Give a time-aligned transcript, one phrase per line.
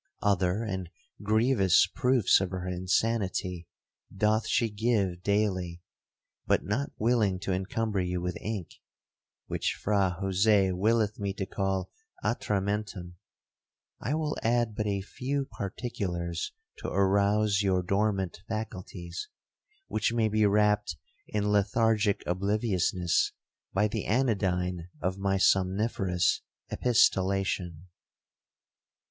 [0.23, 0.89] Other and
[1.21, 3.67] grievous proofs of her insanity
[4.11, 5.83] doth she give daily;
[6.47, 8.71] but not willing to incumber you with ink,
[9.45, 11.91] (which Fra Jose willeth me to call
[12.23, 13.17] atramentum),
[14.01, 19.29] I will add but a few particulars to arouse your dormant faculties,
[19.87, 20.97] which may be wrapt
[21.27, 23.33] in lethargic obliviousness
[23.71, 26.41] by the anodyne of my somniferous
[26.71, 27.87] epistolation.'